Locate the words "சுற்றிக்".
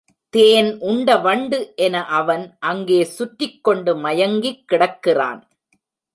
3.03-3.63